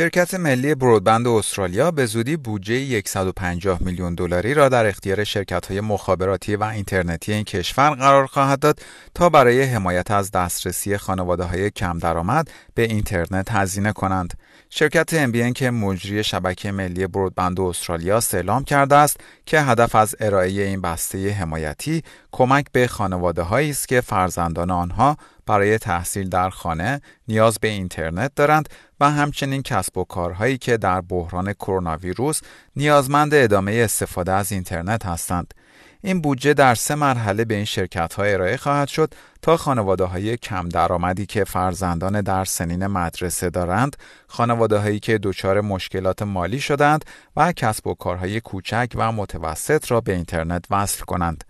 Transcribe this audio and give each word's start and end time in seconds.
شرکت 0.00 0.34
ملی 0.34 0.74
برودبند 0.74 1.26
استرالیا 1.28 1.90
به 1.90 2.06
زودی 2.06 2.36
بودجه 2.36 3.02
150 3.06 3.82
میلیون 3.82 4.14
دلاری 4.14 4.54
را 4.54 4.68
در 4.68 4.86
اختیار 4.86 5.24
شرکت‌های 5.24 5.80
مخابراتی 5.80 6.56
و 6.56 6.64
اینترنتی 6.64 7.32
این 7.32 7.44
کشور 7.44 7.90
قرار 7.90 8.26
خواهد 8.26 8.58
داد 8.58 8.80
تا 9.14 9.28
برای 9.28 9.62
حمایت 9.62 10.10
از 10.10 10.30
دسترسی 10.30 10.96
خانواده‌های 10.96 11.70
کم 11.70 11.98
درآمد 11.98 12.50
به 12.74 12.82
اینترنت 12.82 13.50
هزینه 13.50 13.92
کنند. 13.92 14.34
شرکت 14.70 15.26
MBN 15.26 15.52
که 15.52 15.70
مجری 15.70 16.24
شبکه 16.24 16.72
ملی 16.72 17.06
برودبند 17.06 17.60
استرالیا 17.60 18.20
اعلام 18.32 18.64
کرده 18.64 18.96
است 18.96 19.16
که 19.46 19.60
هدف 19.60 19.94
از 19.94 20.16
ارائه 20.20 20.62
این 20.62 20.80
بسته 20.80 21.30
حمایتی 21.30 22.02
کمک 22.32 22.66
به 22.72 22.86
خانواده 22.86 23.54
است 23.54 23.88
که 23.88 24.00
فرزندان 24.00 24.70
آنها 24.70 25.16
برای 25.50 25.78
تحصیل 25.78 26.28
در 26.28 26.50
خانه 26.50 27.00
نیاز 27.28 27.58
به 27.60 27.68
اینترنت 27.68 28.32
دارند 28.36 28.68
و 29.00 29.10
همچنین 29.10 29.62
کسب 29.62 29.98
و 29.98 30.04
کارهایی 30.04 30.58
که 30.58 30.76
در 30.76 31.00
بحران 31.00 31.52
کرونا 31.52 31.96
ویروس 31.96 32.40
نیازمند 32.76 33.34
ادامه 33.34 33.72
استفاده 33.72 34.32
از 34.32 34.52
اینترنت 34.52 35.06
هستند. 35.06 35.54
این 36.02 36.20
بودجه 36.20 36.54
در 36.54 36.74
سه 36.74 36.94
مرحله 36.94 37.44
به 37.44 37.54
این 37.54 37.64
شرکت 37.64 38.14
ها 38.14 38.22
ارائه 38.22 38.56
خواهد 38.56 38.88
شد 38.88 39.14
تا 39.42 39.56
خانواده 39.56 40.04
های 40.04 40.36
کم 40.36 40.68
درآمدی 40.68 41.26
که 41.26 41.44
فرزندان 41.44 42.20
در 42.20 42.44
سنین 42.44 42.86
مدرسه 42.86 43.50
دارند، 43.50 43.96
خانواده 44.26 44.78
هایی 44.78 45.00
که 45.00 45.18
دچار 45.22 45.60
مشکلات 45.60 46.22
مالی 46.22 46.60
شدند 46.60 47.04
و 47.36 47.52
کسب 47.52 47.86
و 47.86 47.94
کارهای 47.94 48.40
کوچک 48.40 48.88
و 48.94 49.12
متوسط 49.12 49.90
را 49.90 50.00
به 50.00 50.14
اینترنت 50.14 50.64
وصل 50.70 51.04
کنند. 51.04 51.44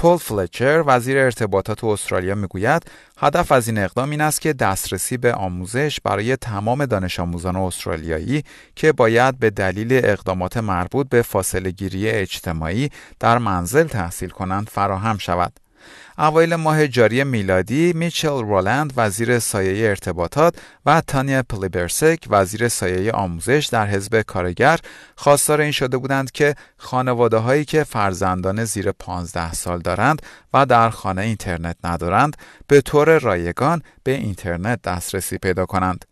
پول 0.00 0.16
فلچر 0.16 0.84
وزیر 0.86 1.18
ارتباطات 1.18 1.84
استرالیا 1.84 2.34
می‌گوید 2.34 2.82
هدف 3.18 3.52
از 3.52 3.68
این 3.68 3.78
اقدام 3.78 4.10
این 4.10 4.20
است 4.20 4.40
که 4.40 4.52
دسترسی 4.52 5.16
به 5.16 5.34
آموزش 5.34 6.00
برای 6.00 6.36
تمام 6.36 6.86
دانش 6.86 7.20
آموزان 7.20 7.56
استرالیایی 7.56 8.44
که 8.76 8.92
باید 8.92 9.38
به 9.38 9.50
دلیل 9.50 9.88
اقدامات 9.92 10.56
مربوط 10.56 11.08
به 11.08 11.22
فاصله 11.22 11.70
گیری 11.70 12.08
اجتماعی 12.08 12.90
در 13.20 13.38
منزل 13.38 13.86
تحصیل 13.86 14.28
کنند 14.28 14.68
فراهم 14.68 15.18
شود. 15.18 15.52
اوایل 16.18 16.54
ماه 16.54 16.88
جاری 16.88 17.24
میلادی 17.24 17.92
میچل 17.92 18.28
رولند 18.28 18.92
وزیر 18.96 19.38
سایه 19.38 19.88
ارتباطات 19.88 20.54
و 20.86 21.00
تانیا 21.00 21.42
پلیبرسک 21.42 22.18
وزیر 22.30 22.68
سایه 22.68 23.12
آموزش 23.12 23.68
در 23.72 23.86
حزب 23.86 24.20
کارگر 24.20 24.78
خواستار 25.16 25.60
این 25.60 25.72
شده 25.72 25.96
بودند 25.96 26.30
که 26.30 26.54
خانواده 26.76 27.36
هایی 27.36 27.64
که 27.64 27.84
فرزندان 27.84 28.64
زیر 28.64 28.92
15 28.92 29.52
سال 29.52 29.78
دارند 29.78 30.22
و 30.54 30.66
در 30.66 30.90
خانه 30.90 31.22
اینترنت 31.22 31.76
ندارند 31.84 32.36
به 32.66 32.80
طور 32.80 33.18
رایگان 33.18 33.82
به 34.02 34.12
اینترنت 34.12 34.82
دسترسی 34.82 35.38
پیدا 35.38 35.66
کنند. 35.66 36.04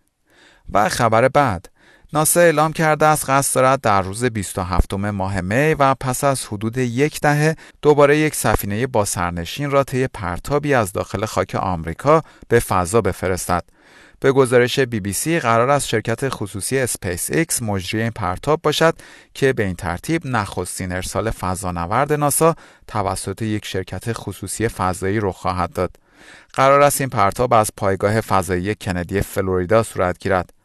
و 0.73 0.89
خبر 0.89 1.29
بعد 1.29 1.69
ناسا 2.13 2.41
اعلام 2.41 2.73
کرده 2.73 3.07
است 3.07 3.31
قصد 3.31 3.55
دارد 3.55 3.81
در 3.81 4.03
روز 4.03 4.25
27 4.25 4.95
ماه 4.95 5.41
می 5.41 5.75
و 5.75 5.95
پس 5.95 6.25
از 6.25 6.47
حدود 6.47 6.79
یک 6.79 7.21
دهه 7.21 7.57
دوباره 7.83 8.19
یک 8.19 8.35
سفینه 8.35 8.87
با 8.87 9.05
سرنشین 9.05 9.71
را 9.71 9.85
طی 9.85 10.07
پرتابی 10.07 10.75
از 10.75 10.93
داخل 10.93 11.25
خاک 11.25 11.55
آمریکا 11.55 12.23
به 12.49 12.61
فضا 12.61 13.01
بفرستد. 13.01 13.65
به 14.21 14.33
گزارش 14.33 14.79
بی 14.79 15.01
بی 15.01 15.13
سی 15.13 15.41
قرار 15.41 15.71
است 15.71 15.89
شرکت 15.89 16.29
خصوصی 16.29 16.79
اسپیس 16.79 17.31
ایکس 17.31 17.63
مجری 17.63 18.03
این 18.03 18.11
پرتاب 18.11 18.61
باشد 18.63 18.95
که 19.35 19.53
به 19.53 19.65
این 19.65 19.77
ترتیب 19.77 20.27
نخستین 20.27 20.93
ارسال 20.93 21.31
فضانورد 21.31 22.13
ناسا 22.13 22.55
توسط 22.87 23.43
یک 23.43 23.65
شرکت 23.65 24.13
خصوصی 24.13 24.69
فضایی 24.69 25.21
رخ 25.21 25.37
خواهد 25.37 25.73
داد. 25.73 25.91
قرار 26.53 26.83
است 26.83 27.01
این 27.01 27.11
پرتاب 27.11 27.55
از 27.55 27.71
پایگاه 27.77 28.21
فضایی 28.21 28.75
کندی 28.75 29.21
فلوریدا 29.21 29.83
صورت 29.83 30.19
گیرد. 30.19 30.58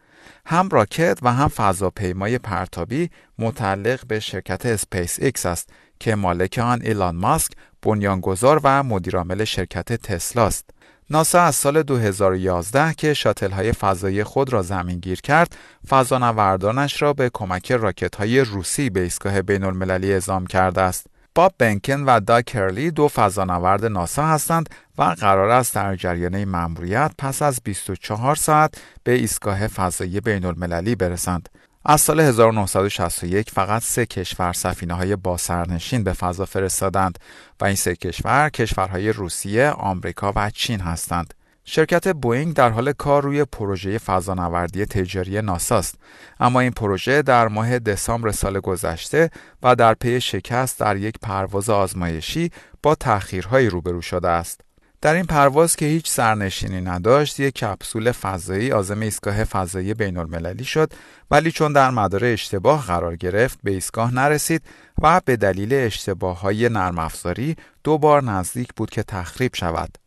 هم 0.45 0.69
راکت 0.69 1.19
و 1.21 1.33
هم 1.33 1.47
فضاپیمای 1.47 2.37
پرتابی 2.37 3.09
متعلق 3.39 4.07
به 4.07 4.19
شرکت 4.19 4.65
اسپیس 4.65 5.19
ایکس 5.19 5.45
است 5.45 5.69
که 5.99 6.15
مالک 6.15 6.59
آن 6.63 6.81
ایلان 6.81 7.15
ماسک 7.15 7.51
بنیانگذار 7.81 8.61
و 8.63 8.83
مدیرعامل 8.83 9.43
شرکت 9.43 9.93
تسلا 9.93 10.45
است. 10.45 10.69
ناسا 11.09 11.41
از 11.41 11.55
سال 11.55 11.83
2011 11.83 12.93
که 12.93 13.13
شاتل 13.13 13.51
های 13.51 13.71
فضایی 13.71 14.23
خود 14.23 14.53
را 14.53 14.61
زمین 14.61 14.99
گیر 14.99 15.21
کرد، 15.21 15.55
فضانوردانش 15.87 17.01
را 17.01 17.13
به 17.13 17.29
کمک 17.33 17.71
راکت 17.71 18.15
های 18.15 18.39
روسی 18.39 18.89
به 18.89 18.99
ایستگاه 18.99 19.41
بین 19.41 19.63
المللی 19.63 20.13
اعزام 20.13 20.45
کرده 20.45 20.81
است. 20.81 21.07
باب 21.35 21.53
بنکن 21.57 22.03
و 22.03 22.19
دا 22.19 22.41
کرلی 22.41 22.91
دو 22.91 23.07
فضانورد 23.07 23.85
ناسا 23.85 24.27
هستند 24.27 24.69
و 24.97 25.03
قرار 25.03 25.49
است 25.49 25.75
در 25.75 25.95
جریان 25.95 26.45
مأموریت 26.45 27.11
پس 27.17 27.41
از 27.41 27.59
24 27.63 28.35
ساعت 28.35 28.81
به 29.03 29.11
ایستگاه 29.11 29.67
فضایی 29.67 30.21
بین 30.21 30.45
المللی 30.45 30.95
برسند. 30.95 31.49
از 31.85 32.01
سال 32.01 32.19
1961 32.19 33.51
فقط 33.51 33.81
سه 33.81 34.05
کشور 34.05 34.53
سفینه 34.53 34.93
های 34.93 35.15
با 35.15 35.37
سرنشین 35.37 36.03
به 36.03 36.13
فضا 36.13 36.45
فرستادند 36.45 37.19
و 37.61 37.65
این 37.65 37.75
سه 37.75 37.95
کشور 37.95 38.49
کشورهای 38.49 39.13
روسیه، 39.13 39.69
آمریکا 39.69 40.33
و 40.35 40.49
چین 40.49 40.79
هستند. 40.79 41.33
شرکت 41.65 42.07
بوینگ 42.07 42.53
در 42.53 42.69
حال 42.69 42.93
کار 42.93 43.23
روی 43.23 43.45
پروژه 43.45 43.97
فضانوردی 43.97 44.85
تجاری 44.85 45.41
ناساست 45.41 45.95
اما 46.39 46.59
این 46.59 46.71
پروژه 46.71 47.21
در 47.21 47.47
ماه 47.47 47.79
دسامبر 47.79 48.31
سال 48.31 48.59
گذشته 48.59 49.29
و 49.63 49.75
در 49.75 49.93
پی 49.93 50.21
شکست 50.21 50.79
در 50.79 50.97
یک 50.97 51.15
پرواز 51.21 51.69
آزمایشی 51.69 52.51
با 52.83 52.95
تأخیرهایی 52.95 53.69
روبرو 53.69 54.01
شده 54.01 54.29
است. 54.29 54.61
در 55.01 55.13
این 55.13 55.25
پرواز 55.25 55.75
که 55.75 55.85
هیچ 55.85 56.09
سرنشینی 56.09 56.81
نداشت 56.81 57.39
یک 57.39 57.53
کپسول 57.53 58.11
فضایی 58.11 58.69
عازم 58.69 58.99
ایستگاه 58.99 59.43
فضایی 59.43 59.93
بین 59.93 60.17
المللی 60.17 60.63
شد 60.63 60.93
ولی 61.31 61.51
چون 61.51 61.73
در 61.73 61.91
مدار 61.91 62.25
اشتباه 62.25 62.85
قرار 62.85 63.15
گرفت 63.15 63.59
به 63.63 63.71
ایستگاه 63.71 64.13
نرسید 64.13 64.61
و 65.01 65.21
به 65.25 65.35
دلیل 65.35 65.73
اشتباه 65.73 66.39
های 66.39 66.69
نرم 66.69 66.99
افزاری 66.99 67.55
دو 67.83 67.97
بار 67.97 68.23
نزدیک 68.23 68.69
بود 68.75 68.89
که 68.89 69.03
تخریب 69.03 69.55
شود. 69.55 70.02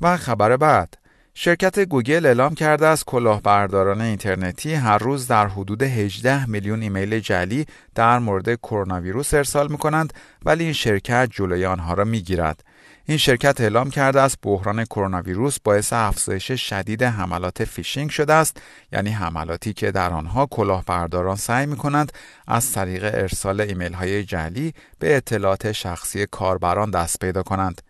و 0.00 0.16
خبر 0.16 0.56
بعد 0.56 0.94
شرکت 1.34 1.78
گوگل 1.78 2.26
اعلام 2.26 2.54
کرده 2.54 2.86
است 2.86 3.04
کلاهبرداران 3.04 4.00
اینترنتی 4.00 4.74
هر 4.74 4.98
روز 4.98 5.28
در 5.28 5.46
حدود 5.46 5.82
18 5.82 6.46
میلیون 6.46 6.82
ایمیل 6.82 7.20
جعلی 7.20 7.66
در 7.94 8.18
مورد 8.18 8.54
کرونا 8.54 9.00
ویروس 9.00 9.34
ارسال 9.34 9.68
می 9.68 9.78
کنند 9.78 10.12
ولی 10.44 10.64
این 10.64 10.72
شرکت 10.72 11.28
جلوی 11.30 11.66
آنها 11.66 11.94
را 11.94 12.04
می 12.04 12.20
گیرد. 12.20 12.64
این 13.04 13.18
شرکت 13.18 13.60
اعلام 13.60 13.90
کرده 13.90 14.20
است 14.20 14.38
بحران 14.42 14.84
کرونا 14.84 15.22
ویروس 15.22 15.58
باعث 15.64 15.92
افزایش 15.92 16.52
شدید 16.52 17.02
حملات 17.02 17.64
فیشینگ 17.64 18.10
شده 18.10 18.32
است 18.32 18.60
یعنی 18.92 19.10
حملاتی 19.10 19.72
که 19.72 19.90
در 19.90 20.10
آنها 20.10 20.46
کلاهبرداران 20.46 21.36
سعی 21.36 21.66
می 21.66 21.76
کنند 21.76 22.12
از 22.46 22.72
طریق 22.72 23.04
ارسال 23.04 23.60
ایمیل 23.60 23.92
های 23.92 24.24
جعلی 24.24 24.74
به 24.98 25.16
اطلاعات 25.16 25.72
شخصی 25.72 26.26
کاربران 26.26 26.90
دست 26.90 27.18
پیدا 27.18 27.42
کنند. 27.42 27.82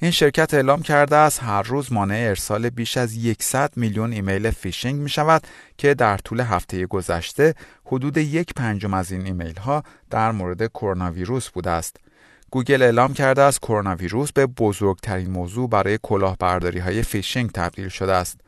این 0.00 0.10
شرکت 0.10 0.54
اعلام 0.54 0.82
کرده 0.82 1.16
است 1.16 1.42
هر 1.42 1.62
روز 1.62 1.92
مانع 1.92 2.14
ارسال 2.28 2.70
بیش 2.70 2.96
از 2.96 3.18
100 3.40 3.72
میلیون 3.76 4.12
ایمیل 4.12 4.50
فیشینگ 4.50 5.00
می 5.00 5.08
شود 5.08 5.42
که 5.78 5.94
در 5.94 6.18
طول 6.18 6.40
هفته 6.40 6.86
گذشته 6.86 7.54
حدود 7.84 8.16
یک 8.16 8.54
پنجم 8.54 8.94
از 8.94 9.12
این 9.12 9.26
ایمیل 9.26 9.56
ها 9.56 9.82
در 10.10 10.32
مورد 10.32 10.66
کرونا 10.66 11.10
ویروس 11.10 11.48
بوده 11.50 11.70
است. 11.70 11.96
گوگل 12.50 12.82
اعلام 12.82 13.14
کرده 13.14 13.42
است 13.42 13.60
کرونا 13.60 13.94
ویروس 13.94 14.32
به 14.32 14.46
بزرگترین 14.46 15.30
موضوع 15.30 15.68
برای 15.68 15.98
کلاهبرداری 16.02 16.78
های 16.78 17.02
فیشینگ 17.02 17.50
تبدیل 17.50 17.88
شده 17.88 18.12
است. 18.12 18.40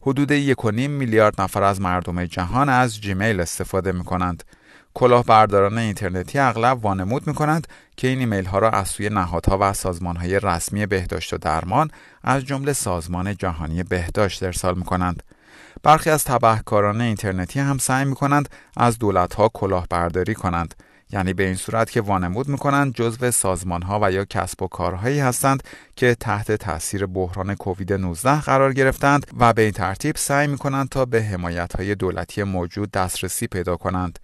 حدود 0.00 0.52
1.5 0.54 0.72
میلیارد 0.74 1.40
نفر 1.40 1.62
از 1.62 1.80
مردم 1.80 2.24
جهان 2.24 2.68
از 2.68 3.00
جیمیل 3.00 3.40
استفاده 3.40 3.92
می 3.92 4.04
کنند. 4.04 4.44
کلاهبرداران 4.94 5.78
اینترنتی 5.78 6.38
اغلب 6.38 6.84
وانمود 6.84 7.26
می 7.26 7.34
کنند 7.34 7.66
که 7.96 8.08
این 8.08 8.18
ایمیل 8.18 8.44
ها 8.44 8.58
را 8.58 8.70
از 8.70 8.88
سوی 8.88 9.08
نهادها 9.08 9.58
و 9.60 9.72
سازمان 9.72 10.16
های 10.16 10.40
رسمی 10.40 10.86
بهداشت 10.86 11.32
و 11.32 11.38
درمان 11.38 11.90
از 12.22 12.44
جمله 12.44 12.72
سازمان 12.72 13.36
جهانی 13.36 13.82
بهداشت 13.82 14.42
ارسال 14.42 14.74
می 14.74 14.84
کنند. 14.84 15.22
برخی 15.82 16.10
از 16.10 16.24
تبهکاران 16.24 17.00
اینترنتی 17.00 17.60
هم 17.60 17.78
سعی 17.78 18.04
می 18.04 18.14
کنند 18.14 18.48
از 18.76 18.98
دولت 18.98 19.34
ها 19.34 19.50
کلاهبرداری 19.54 20.34
کنند. 20.34 20.74
یعنی 21.10 21.32
به 21.32 21.44
این 21.44 21.54
صورت 21.54 21.90
که 21.90 22.00
وانمود 22.00 22.48
می‌کنند 22.48 22.94
جزو 22.94 23.30
سازمان 23.30 23.82
ها 23.82 23.98
و 24.02 24.12
یا 24.12 24.24
کسب 24.24 24.62
و 24.62 24.68
کارهایی 24.68 25.20
هستند 25.20 25.62
که 25.96 26.14
تحت 26.14 26.52
تاثیر 26.52 27.06
بحران 27.06 27.54
کووید 27.54 27.92
19 27.92 28.40
قرار 28.40 28.72
گرفتند 28.72 29.26
و 29.38 29.52
به 29.52 29.62
این 29.62 29.70
ترتیب 29.70 30.16
سعی 30.16 30.46
می‌کنند 30.46 30.88
تا 30.88 31.04
به 31.04 31.22
حمایت 31.22 31.76
های 31.76 31.94
دولتی 31.94 32.42
موجود 32.42 32.90
دسترسی 32.90 33.46
پیدا 33.46 33.76
کنند. 33.76 34.18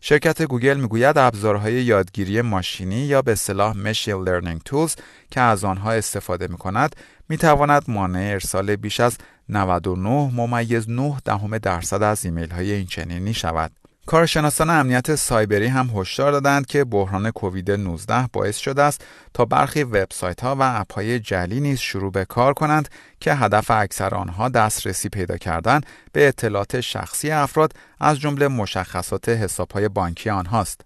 شرکت 0.00 0.42
گوگل 0.42 0.80
می‌گوید 0.80 1.18
ابزارهای 1.18 1.72
یادگیری 1.72 2.42
ماشینی 2.42 2.96
یا 2.96 3.22
به 3.22 3.32
اصطلاح 3.32 3.76
machine 3.76 4.22
learning 4.22 4.60
tools 4.64 4.96
که 5.30 5.40
از 5.40 5.64
آنها 5.64 5.92
استفاده 5.92 6.46
می 6.46 6.58
کند 6.58 6.96
می 7.28 7.36
تواند 7.36 7.84
مانع 7.88 8.30
ارسال 8.32 8.76
بیش 8.76 9.00
از 9.00 9.18
99 9.48 10.30
ممیز 10.34 10.90
9 10.90 11.16
دهم 11.24 11.58
درصد 11.58 12.02
از 12.02 12.24
ایمیل 12.24 12.50
های 12.50 12.72
این 12.72 12.86
چنینی 12.86 13.34
شود. 13.34 13.79
کارشناسان 14.06 14.70
امنیت 14.70 15.14
سایبری 15.14 15.66
هم 15.66 15.90
هشدار 15.94 16.32
دادند 16.32 16.66
که 16.66 16.84
بحران 16.84 17.30
کووید 17.30 17.70
19 17.70 18.28
باعث 18.32 18.56
شده 18.56 18.82
است 18.82 19.04
تا 19.34 19.44
برخی 19.44 19.82
وبسایت 19.82 20.40
ها 20.40 20.56
و 20.56 20.62
اپ 20.62 20.92
های 20.94 21.20
جعلی 21.20 21.60
نیز 21.60 21.78
شروع 21.78 22.12
به 22.12 22.24
کار 22.24 22.52
کنند 22.54 22.88
که 23.20 23.34
هدف 23.34 23.70
اکثر 23.70 24.14
آنها 24.14 24.48
دسترسی 24.48 25.08
پیدا 25.08 25.36
کردن 25.36 25.80
به 26.12 26.28
اطلاعات 26.28 26.80
شخصی 26.80 27.30
افراد 27.30 27.72
از 28.00 28.18
جمله 28.18 28.48
مشخصات 28.48 29.28
حساب 29.28 29.70
های 29.72 29.88
بانکی 29.88 30.30
آنهاست. 30.30 30.80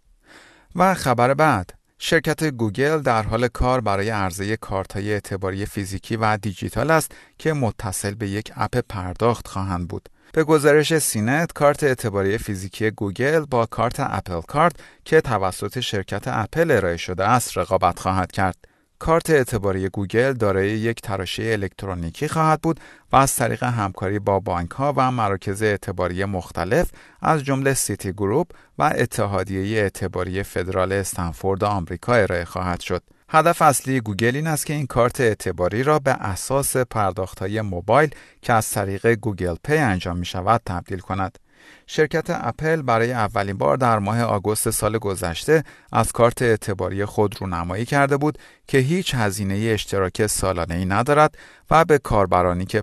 و 0.77 0.95
خبر 0.95 1.35
بعد 1.35 1.71
شرکت 1.99 2.45
گوگل 2.45 2.99
در 2.99 3.23
حال 3.23 3.49
کار 3.49 3.81
برای 3.81 4.11
عرضه 4.11 4.57
کارت 4.57 4.93
های 4.93 5.13
اعتباری 5.13 5.67
فیزیکی 5.67 6.17
و 6.17 6.37
دیجیتال 6.37 6.91
است 6.91 7.13
که 7.39 7.53
متصل 7.53 8.15
به 8.15 8.29
یک 8.29 8.53
اپ 8.57 8.79
پرداخت 8.89 9.49
خواهند 9.49 9.89
بود. 9.89 10.09
به 10.35 10.45
گزارش 10.45 10.99
CNET 10.99 11.53
کارت 11.53 11.85
اعتباری 11.85 12.39
فیزیکی 12.39 12.91
گوگل 12.91 13.41
با 13.41 13.67
کارت 13.67 13.97
Apple 13.99 14.41
Card 14.41 14.77
که 15.05 15.21
توسط 15.21 15.81
شرکت 15.81 16.23
اپل 16.27 16.71
ارائه 16.71 16.97
شده 16.97 17.25
است 17.29 17.59
رقابت 17.59 17.99
خواهد 17.99 18.33
کرد. 18.33 18.57
کارت 18.99 19.31
اعتباری 19.31 19.89
گوگل 19.89 20.33
دارای 20.33 20.71
یک 20.71 21.01
تراشه 21.01 21.43
الکترونیکی 21.43 22.29
خواهد 22.29 22.61
بود 22.61 22.81
و 23.13 23.17
از 23.17 23.37
طریق 23.37 23.63
همکاری 23.63 24.19
با 24.19 24.41
بانک 24.41 24.71
ها 24.71 24.95
و 24.97 25.11
مراکز 25.11 25.63
اعتباری 25.63 26.25
مختلف 26.25 26.91
از 27.23 27.45
جمله 27.45 27.75
سیتی 27.75 28.13
گروپ 28.13 28.51
و 28.79 28.93
اتحادیه 28.97 29.81
اعتباری 29.81 30.43
فدرال 30.43 30.93
استنفورد 30.93 31.65
آمریکا 31.65 32.15
ارائه 32.15 32.45
خواهد 32.45 32.81
شد. 32.81 33.03
هدف 33.35 33.63
اصلی 33.63 34.01
گوگل 34.01 34.37
این 34.37 34.47
است 34.47 34.67
که 34.67 34.73
این 34.73 34.87
کارت 34.87 35.21
اعتباری 35.21 35.83
را 35.83 35.99
به 35.99 36.11
اساس 36.11 36.77
های 37.41 37.61
موبایل 37.61 38.11
که 38.43 38.53
از 38.53 38.71
طریق 38.71 39.07
Google 39.07 39.55
Pay 39.65 39.77
انجام 39.77 40.17
می 40.17 40.27
شود 40.27 40.61
تبدیل 40.67 40.99
کند. 40.99 41.39
شرکت 41.87 42.27
اپل 42.29 42.83
برای 42.83 43.13
اولین 43.13 43.59
بار 43.59 43.77
در 43.77 43.99
ماه 43.99 44.23
آگوست 44.23 44.71
سال 44.71 44.99
گذشته 44.99 45.65
از 45.93 46.13
کارت 46.13 46.43
اعتباری 46.43 47.05
خود 47.05 47.41
رونمایی 47.41 47.85
کرده 47.85 48.17
بود 48.17 48.39
که 48.69 48.79
هیچ 48.79 49.15
هزینه 49.15 49.71
اشتراک 49.75 50.27
سالانه 50.27 50.75
ای 50.75 50.85
ندارد 50.85 51.39
و 51.71 51.85
به 51.85 51.99
کاربرانی 51.99 52.67
که 52.67 52.83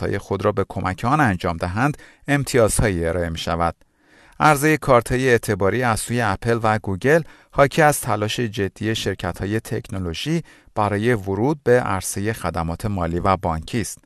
های 0.00 0.18
خود 0.18 0.44
را 0.44 0.52
به 0.52 0.64
کمک 0.68 1.04
آن 1.04 1.20
انجام 1.20 1.56
دهند 1.56 1.96
امتیازهایی 2.28 3.06
ارائه 3.06 3.28
می 3.28 3.38
شود. 3.38 3.85
عرضه 4.40 4.76
کارت 4.76 5.12
اعتباری 5.12 5.82
از 5.82 6.00
سوی 6.00 6.20
اپل 6.20 6.60
و 6.62 6.78
گوگل 6.78 7.22
حاکی 7.50 7.82
از 7.82 8.00
تلاش 8.00 8.40
جدی 8.40 8.94
شرکت 8.94 9.38
های 9.38 9.60
تکنولوژی 9.60 10.42
برای 10.74 11.14
ورود 11.14 11.60
به 11.64 11.80
عرصه 11.80 12.32
خدمات 12.32 12.86
مالی 12.86 13.18
و 13.18 13.36
بانکی 13.36 13.80
است. 13.80 14.05